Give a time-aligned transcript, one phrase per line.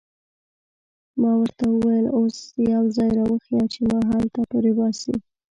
[1.19, 2.37] ما ورته وویل: اوس
[2.73, 5.13] یو ځای را وښیه چې ما هلته پرېباسي.